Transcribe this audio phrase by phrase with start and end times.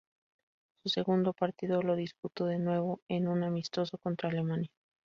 [0.81, 4.71] Su segundo partido lo disputó de nuevo en un amistoso contra Alemania.